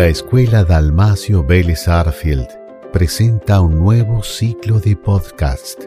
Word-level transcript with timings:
La 0.00 0.06
Escuela 0.06 0.64
Dalmacio 0.64 1.44
Vélez 1.44 1.86
Arfield 1.86 2.48
presenta 2.90 3.60
un 3.60 3.78
nuevo 3.78 4.22
ciclo 4.22 4.80
de 4.80 4.96
podcast. 4.96 5.78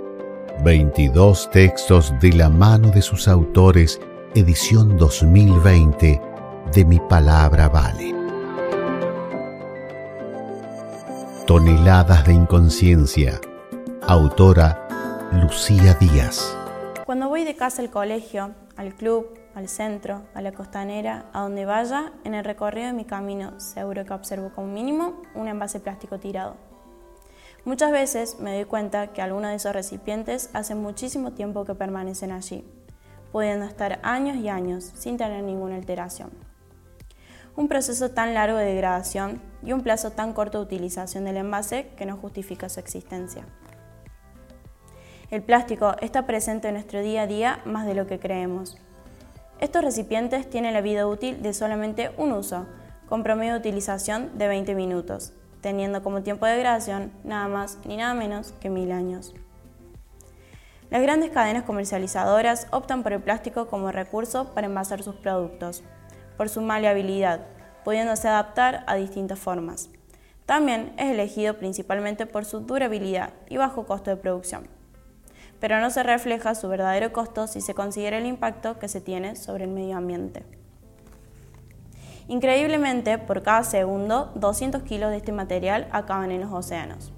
22 0.63 1.49
textos 1.49 2.13
de 2.21 2.31
la 2.33 2.47
mano 2.47 2.91
de 2.91 3.01
sus 3.01 3.27
autores, 3.27 3.99
edición 4.35 4.97
2020 4.99 6.21
de 6.71 6.85
Mi 6.85 6.99
Palabra 6.99 7.69
Vale. 7.69 8.13
Toneladas 11.47 12.27
de 12.27 12.33
Inconsciencia. 12.33 13.41
Autora 14.07 14.87
Lucía 15.41 15.95
Díaz. 15.95 16.55
Cuando 17.07 17.29
voy 17.29 17.45
de 17.45 17.55
casa 17.55 17.81
al 17.81 17.89
colegio, 17.89 18.51
al 18.75 18.93
club, 18.93 19.42
al 19.55 19.69
centro, 19.69 20.23
a 20.33 20.41
la 20.41 20.51
costanera, 20.51 21.25
a 21.33 21.41
donde 21.41 21.65
vaya, 21.65 22.11
en 22.23 22.33
el 22.33 22.43
recorrido 22.43 22.87
de 22.87 22.93
mi 22.93 23.05
camino 23.05 23.59
seguro 23.59 24.05
que 24.05 24.13
observo 24.13 24.51
como 24.53 24.67
mínimo 24.67 25.21
un 25.35 25.47
envase 25.47 25.79
plástico 25.79 26.19
tirado. 26.19 26.55
Muchas 27.65 27.91
veces 27.91 28.39
me 28.39 28.55
doy 28.55 28.65
cuenta 28.65 29.13
que 29.13 29.21
algunos 29.21 29.51
de 29.51 29.55
esos 29.55 29.73
recipientes 29.73 30.49
hace 30.53 30.75
muchísimo 30.75 31.31
tiempo 31.31 31.63
que 31.63 31.75
permanecen 31.75 32.31
allí, 32.31 32.65
pudiendo 33.31 33.65
estar 33.65 33.99
años 34.03 34.35
y 34.37 34.49
años 34.49 34.91
sin 34.95 35.17
tener 35.17 35.43
ninguna 35.43 35.75
alteración. 35.75 36.31
Un 37.55 37.67
proceso 37.67 38.11
tan 38.11 38.33
largo 38.33 38.57
de 38.57 38.65
degradación 38.65 39.41
y 39.63 39.73
un 39.73 39.81
plazo 39.81 40.11
tan 40.11 40.33
corto 40.33 40.57
de 40.57 40.65
utilización 40.65 41.23
del 41.23 41.37
envase 41.37 41.87
que 41.95 42.05
no 42.05 42.17
justifica 42.17 42.67
su 42.67 42.79
existencia. 42.79 43.45
El 45.31 45.41
plástico 45.41 45.95
está 46.01 46.25
presente 46.25 46.67
en 46.67 46.73
nuestro 46.73 47.01
día 47.01 47.21
a 47.21 47.27
día 47.27 47.61
más 47.65 47.85
de 47.85 47.95
lo 47.95 48.07
que 48.07 48.19
creemos. 48.19 48.77
Estos 49.63 49.81
recipientes 49.81 50.49
tienen 50.49 50.73
la 50.73 50.81
vida 50.81 51.07
útil 51.07 51.41
de 51.41 51.53
solamente 51.53 52.11
un 52.17 52.33
uso, 52.33 52.65
con 53.07 53.23
promedio 53.23 53.53
de 53.53 53.59
utilización 53.59 54.37
de 54.37 54.49
20 54.49 54.75
minutos, 54.75 55.31
teniendo 55.61 56.03
como 56.03 56.21
tiempo 56.21 56.45
de 56.45 56.51
degradación 56.51 57.13
nada 57.23 57.47
más 57.47 57.77
ni 57.85 57.95
nada 57.95 58.13
menos 58.13 58.51
que 58.59 58.69
mil 58.69 58.91
años. 58.91 59.33
Las 60.89 61.01
grandes 61.01 61.31
cadenas 61.31 61.63
comercializadoras 61.63 62.67
optan 62.71 63.03
por 63.03 63.13
el 63.13 63.21
plástico 63.21 63.67
como 63.67 63.89
recurso 63.89 64.53
para 64.53 64.67
envasar 64.67 65.01
sus 65.01 65.15
productos, 65.15 65.81
por 66.35 66.49
su 66.49 66.59
maleabilidad, 66.59 67.47
pudiéndose 67.85 68.27
adaptar 68.27 68.83
a 68.85 68.95
distintas 68.95 69.39
formas. 69.39 69.89
También 70.45 70.93
es 70.97 71.09
elegido 71.09 71.57
principalmente 71.57 72.25
por 72.25 72.43
su 72.43 72.59
durabilidad 72.59 73.29
y 73.47 73.55
bajo 73.55 73.85
costo 73.85 74.11
de 74.11 74.17
producción 74.17 74.67
pero 75.63 75.79
no 75.79 75.89
se 75.91 76.03
refleja 76.03 76.55
su 76.55 76.67
verdadero 76.67 77.13
costo 77.13 77.47
si 77.47 77.61
se 77.61 77.73
considera 77.73 78.17
el 78.17 78.25
impacto 78.25 78.79
que 78.79 78.89
se 78.89 78.99
tiene 78.99 79.37
sobre 79.37 79.63
el 79.63 79.69
medio 79.69 79.95
ambiente. 79.95 80.43
Increíblemente, 82.27 83.17
por 83.17 83.43
cada 83.43 83.63
segundo, 83.63 84.33
200 84.35 84.83
kilos 84.83 85.11
de 85.11 85.15
este 85.15 85.31
material 85.31 85.87
acaban 85.93 86.31
en 86.31 86.41
los 86.41 86.51
océanos. 86.51 87.13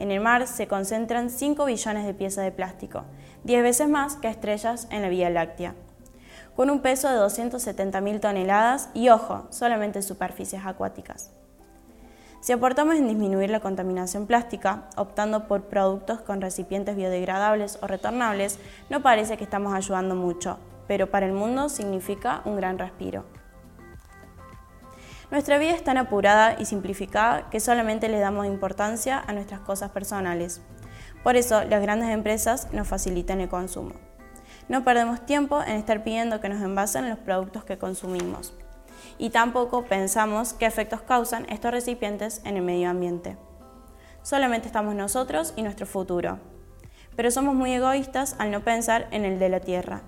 En 0.00 0.10
el 0.10 0.18
mar 0.18 0.48
se 0.48 0.66
concentran 0.66 1.30
5 1.30 1.64
billones 1.64 2.04
de 2.04 2.14
piezas 2.14 2.44
de 2.44 2.50
plástico, 2.50 3.04
10 3.44 3.62
veces 3.62 3.88
más 3.88 4.16
que 4.16 4.26
estrellas 4.26 4.88
en 4.90 5.02
la 5.02 5.08
Vía 5.08 5.30
Láctea, 5.30 5.76
con 6.56 6.70
un 6.70 6.80
peso 6.80 7.08
de 7.08 7.20
270.000 7.20 8.18
toneladas 8.18 8.88
y, 8.94 9.10
ojo, 9.10 9.46
solamente 9.50 10.02
superficies 10.02 10.66
acuáticas. 10.66 11.30
Si 12.46 12.52
aportamos 12.52 12.94
en 12.94 13.08
disminuir 13.08 13.50
la 13.50 13.58
contaminación 13.58 14.28
plástica, 14.28 14.84
optando 14.96 15.48
por 15.48 15.64
productos 15.64 16.20
con 16.20 16.40
recipientes 16.40 16.94
biodegradables 16.94 17.76
o 17.82 17.88
retornables, 17.88 18.60
no 18.88 19.02
parece 19.02 19.36
que 19.36 19.42
estamos 19.42 19.74
ayudando 19.74 20.14
mucho, 20.14 20.56
pero 20.86 21.10
para 21.10 21.26
el 21.26 21.32
mundo 21.32 21.68
significa 21.68 22.42
un 22.44 22.54
gran 22.54 22.78
respiro. 22.78 23.24
Nuestra 25.32 25.58
vida 25.58 25.72
es 25.72 25.82
tan 25.82 25.98
apurada 25.98 26.54
y 26.56 26.66
simplificada 26.66 27.50
que 27.50 27.58
solamente 27.58 28.08
le 28.08 28.20
damos 28.20 28.46
importancia 28.46 29.18
a 29.26 29.32
nuestras 29.32 29.58
cosas 29.58 29.90
personales. 29.90 30.62
Por 31.24 31.34
eso 31.34 31.64
las 31.64 31.82
grandes 31.82 32.10
empresas 32.10 32.72
nos 32.72 32.86
facilitan 32.86 33.40
el 33.40 33.48
consumo. 33.48 33.94
No 34.68 34.84
perdemos 34.84 35.26
tiempo 35.26 35.64
en 35.64 35.74
estar 35.74 36.04
pidiendo 36.04 36.40
que 36.40 36.48
nos 36.48 36.62
envasen 36.62 37.08
los 37.08 37.18
productos 37.18 37.64
que 37.64 37.76
consumimos 37.76 38.54
y 39.18 39.30
tampoco 39.30 39.84
pensamos 39.84 40.52
qué 40.52 40.66
efectos 40.66 41.02
causan 41.02 41.46
estos 41.48 41.70
recipientes 41.70 42.40
en 42.44 42.56
el 42.56 42.62
medio 42.62 42.90
ambiente. 42.90 43.36
Solamente 44.22 44.66
estamos 44.66 44.94
nosotros 44.94 45.52
y 45.56 45.62
nuestro 45.62 45.86
futuro, 45.86 46.38
pero 47.14 47.30
somos 47.30 47.54
muy 47.54 47.72
egoístas 47.72 48.36
al 48.38 48.50
no 48.50 48.60
pensar 48.60 49.06
en 49.10 49.24
el 49.24 49.38
de 49.38 49.48
la 49.48 49.60
Tierra. 49.60 50.02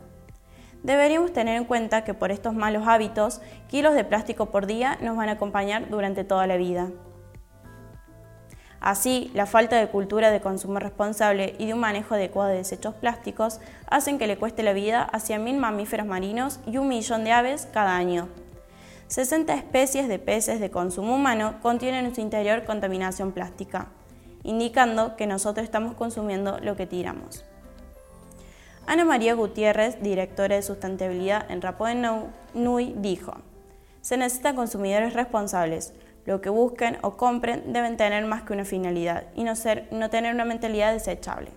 Deberíamos 0.82 1.32
tener 1.32 1.56
en 1.56 1.64
cuenta 1.64 2.04
que 2.04 2.14
por 2.14 2.30
estos 2.30 2.54
malos 2.54 2.86
hábitos, 2.86 3.40
kilos 3.68 3.94
de 3.94 4.04
plástico 4.04 4.46
por 4.46 4.66
día 4.66 4.96
nos 5.00 5.16
van 5.16 5.28
a 5.28 5.32
acompañar 5.32 5.88
durante 5.88 6.24
toda 6.24 6.46
la 6.46 6.56
vida. 6.56 6.90
Así, 8.80 9.30
la 9.34 9.46
falta 9.46 9.76
de 9.76 9.88
cultura 9.88 10.30
de 10.30 10.40
consumo 10.40 10.78
responsable 10.78 11.56
y 11.58 11.66
de 11.66 11.74
un 11.74 11.80
manejo 11.80 12.14
adecuado 12.14 12.50
de 12.50 12.58
desechos 12.58 12.94
plásticos 12.94 13.60
hacen 13.88 14.18
que 14.18 14.28
le 14.28 14.38
cueste 14.38 14.62
la 14.62 14.72
vida 14.72 15.02
a 15.02 15.18
100.000 15.18 15.56
mamíferos 15.58 16.06
marinos 16.06 16.60
y 16.64 16.78
un 16.78 16.86
millón 16.86 17.24
de 17.24 17.32
aves 17.32 17.68
cada 17.72 17.96
año. 17.96 18.28
60 19.08 19.54
especies 19.54 20.06
de 20.06 20.18
peces 20.18 20.60
de 20.60 20.70
consumo 20.70 21.14
humano 21.16 21.54
contienen 21.62 22.04
en 22.04 22.14
su 22.14 22.20
interior 22.20 22.64
contaminación 22.64 23.32
plástica, 23.32 23.88
indicando 24.42 25.16
que 25.16 25.26
nosotros 25.26 25.64
estamos 25.64 25.94
consumiendo 25.94 26.58
lo 26.60 26.76
que 26.76 26.86
tiramos. 26.86 27.44
Ana 28.86 29.06
María 29.06 29.34
Gutiérrez, 29.34 30.02
directora 30.02 30.56
de 30.56 30.62
sustentabilidad 30.62 31.50
en 31.50 31.62
Rapo 31.62 31.86
Nui, 32.52 32.94
dijo, 32.98 33.32
se 34.02 34.18
necesitan 34.18 34.56
consumidores 34.56 35.14
responsables. 35.14 35.94
Lo 36.26 36.42
que 36.42 36.50
busquen 36.50 36.98
o 37.00 37.16
compren 37.16 37.72
deben 37.72 37.96
tener 37.96 38.26
más 38.26 38.42
que 38.42 38.52
una 38.52 38.66
finalidad 38.66 39.24
y 39.34 39.44
no, 39.44 39.56
ser, 39.56 39.88
no 39.90 40.10
tener 40.10 40.34
una 40.34 40.44
mentalidad 40.44 40.92
desechable, 40.92 41.50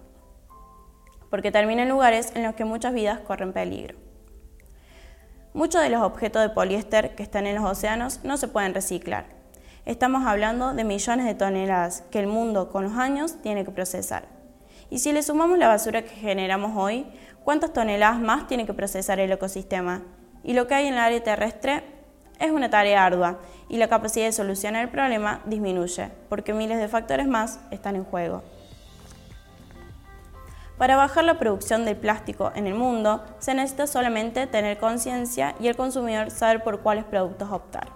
porque 1.29 1.51
termina 1.51 1.83
en 1.83 1.89
lugares 1.89 2.31
en 2.33 2.43
los 2.43 2.55
que 2.55 2.63
muchas 2.63 2.93
vidas 2.93 3.19
corren 3.19 3.51
peligro. 3.51 4.10
Muchos 5.53 5.81
de 5.81 5.89
los 5.89 6.01
objetos 6.01 6.41
de 6.41 6.49
poliéster 6.49 7.13
que 7.13 7.23
están 7.23 7.45
en 7.45 7.55
los 7.55 7.69
océanos 7.69 8.21
no 8.23 8.37
se 8.37 8.47
pueden 8.47 8.73
reciclar. 8.73 9.25
Estamos 9.85 10.25
hablando 10.25 10.73
de 10.73 10.85
millones 10.85 11.25
de 11.25 11.35
toneladas 11.35 12.03
que 12.09 12.19
el 12.19 12.27
mundo 12.27 12.69
con 12.71 12.85
los 12.85 12.93
años 12.93 13.35
tiene 13.41 13.65
que 13.65 13.71
procesar. 13.71 14.23
Y 14.89 14.99
si 14.99 15.11
le 15.11 15.21
sumamos 15.21 15.57
la 15.57 15.67
basura 15.67 16.03
que 16.03 16.15
generamos 16.15 16.77
hoy, 16.77 17.05
¿cuántas 17.43 17.73
toneladas 17.73 18.21
más 18.21 18.47
tiene 18.47 18.65
que 18.65 18.73
procesar 18.73 19.19
el 19.19 19.29
ecosistema? 19.29 20.03
Y 20.41 20.53
lo 20.53 20.67
que 20.67 20.75
hay 20.75 20.87
en 20.87 20.93
el 20.93 20.99
área 21.01 21.21
terrestre 21.21 21.83
es 22.39 22.51
una 22.51 22.69
tarea 22.69 23.05
ardua 23.05 23.39
y 23.67 23.75
la 23.75 23.89
capacidad 23.89 24.27
de 24.27 24.31
solucionar 24.31 24.83
el 24.83 24.89
problema 24.89 25.41
disminuye, 25.45 26.11
porque 26.29 26.53
miles 26.53 26.77
de 26.77 26.87
factores 26.87 27.27
más 27.27 27.59
están 27.71 27.97
en 27.97 28.05
juego. 28.05 28.41
Para 30.81 30.95
bajar 30.95 31.25
la 31.25 31.37
producción 31.37 31.85
de 31.85 31.93
plástico 31.93 32.51
en 32.55 32.65
el 32.65 32.73
mundo, 32.73 33.23
se 33.37 33.53
necesita 33.53 33.85
solamente 33.85 34.47
tener 34.47 34.79
conciencia 34.79 35.53
y 35.59 35.67
el 35.67 35.75
consumidor 35.75 36.31
saber 36.31 36.63
por 36.63 36.79
cuáles 36.79 37.05
productos 37.05 37.51
optar. 37.51 37.89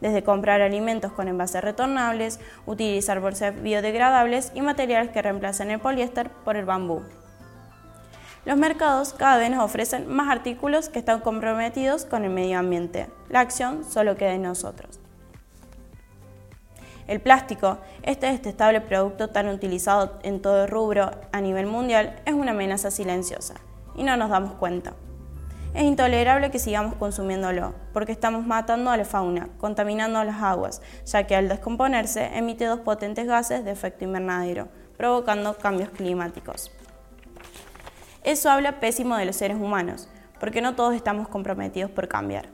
Desde 0.00 0.22
comprar 0.22 0.60
alimentos 0.60 1.10
con 1.10 1.26
envases 1.26 1.64
retornables, 1.64 2.38
utilizar 2.66 3.18
bolsas 3.18 3.60
biodegradables 3.60 4.52
y 4.54 4.62
materiales 4.62 5.10
que 5.10 5.22
reemplacen 5.22 5.72
el 5.72 5.80
poliéster 5.80 6.30
por 6.30 6.56
el 6.56 6.64
bambú. 6.64 7.02
Los 8.44 8.58
mercados 8.58 9.12
cada 9.12 9.38
vez 9.38 9.50
nos 9.50 9.64
ofrecen 9.64 10.06
más 10.06 10.30
artículos 10.30 10.88
que 10.88 11.00
están 11.00 11.18
comprometidos 11.18 12.04
con 12.04 12.22
el 12.24 12.30
medio 12.30 12.60
ambiente. 12.60 13.08
La 13.28 13.40
acción 13.40 13.84
solo 13.90 14.16
queda 14.16 14.34
en 14.34 14.42
nosotros. 14.42 15.00
El 17.06 17.20
plástico, 17.20 17.78
este 18.02 18.26
detestable 18.26 18.80
producto 18.80 19.28
tan 19.28 19.48
utilizado 19.48 20.18
en 20.22 20.40
todo 20.40 20.64
el 20.64 20.70
rubro 20.70 21.10
a 21.32 21.40
nivel 21.40 21.66
mundial, 21.66 22.16
es 22.24 22.32
una 22.32 22.52
amenaza 22.52 22.90
silenciosa 22.90 23.54
y 23.94 24.04
no 24.04 24.16
nos 24.16 24.30
damos 24.30 24.54
cuenta. 24.54 24.94
Es 25.74 25.82
intolerable 25.82 26.50
que 26.50 26.58
sigamos 26.58 26.94
consumiéndolo, 26.94 27.74
porque 27.92 28.12
estamos 28.12 28.46
matando 28.46 28.90
a 28.90 28.96
la 28.96 29.04
fauna, 29.04 29.48
contaminando 29.58 30.22
las 30.22 30.40
aguas, 30.40 30.80
ya 31.04 31.26
que 31.26 31.34
al 31.34 31.48
descomponerse 31.48 32.30
emite 32.36 32.64
dos 32.64 32.80
potentes 32.80 33.26
gases 33.26 33.64
de 33.64 33.72
efecto 33.72 34.04
invernadero, 34.04 34.68
provocando 34.96 35.58
cambios 35.58 35.90
climáticos. 35.90 36.70
Eso 38.22 38.50
habla 38.50 38.78
pésimo 38.78 39.16
de 39.16 39.26
los 39.26 39.36
seres 39.36 39.56
humanos, 39.56 40.08
porque 40.38 40.62
no 40.62 40.76
todos 40.76 40.94
estamos 40.94 41.28
comprometidos 41.28 41.90
por 41.90 42.06
cambiar. 42.06 42.48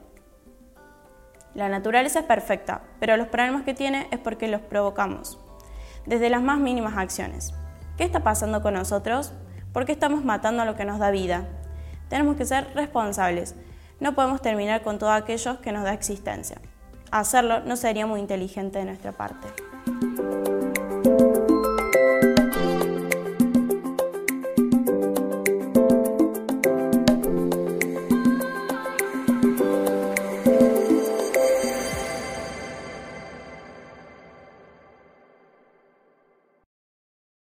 La 1.53 1.67
naturaleza 1.67 2.19
es 2.19 2.25
perfecta, 2.25 2.81
pero 2.99 3.17
los 3.17 3.27
problemas 3.27 3.63
que 3.63 3.73
tiene 3.73 4.07
es 4.11 4.19
porque 4.19 4.47
los 4.47 4.61
provocamos, 4.61 5.37
desde 6.05 6.29
las 6.29 6.41
más 6.41 6.59
mínimas 6.59 6.97
acciones. 6.97 7.53
¿Qué 7.97 8.05
está 8.05 8.21
pasando 8.23 8.61
con 8.61 8.73
nosotros? 8.73 9.33
¿Por 9.73 9.85
qué 9.85 9.91
estamos 9.91 10.23
matando 10.23 10.63
a 10.63 10.65
lo 10.65 10.75
que 10.75 10.85
nos 10.85 10.99
da 10.99 11.11
vida? 11.11 11.47
Tenemos 12.09 12.37
que 12.37 12.45
ser 12.45 12.73
responsables. 12.73 13.55
No 13.99 14.15
podemos 14.15 14.41
terminar 14.41 14.81
con 14.81 14.97
todo 14.97 15.11
aquello 15.11 15.61
que 15.61 15.71
nos 15.71 15.83
da 15.83 15.93
existencia. 15.93 16.57
Hacerlo 17.11 17.59
no 17.61 17.75
sería 17.75 18.07
muy 18.07 18.21
inteligente 18.21 18.79
de 18.79 18.85
nuestra 18.85 19.11
parte. 19.11 19.47